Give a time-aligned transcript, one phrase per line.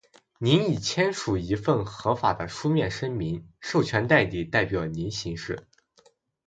[0.39, 5.67] 您已签署一份合法的书面声明，授权代理代表您行事。